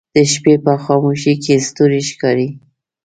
د 0.13 0.15
شپې 0.31 0.53
په 0.63 0.73
خاموشۍ 0.83 1.33
کې 1.43 1.55
ستوری 1.67 2.01
ښکاري 2.09 2.49